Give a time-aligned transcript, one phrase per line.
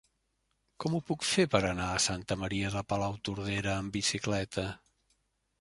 [0.83, 4.69] Com ho puc fer per anar a Santa Maria de Palautordera amb bicicleta?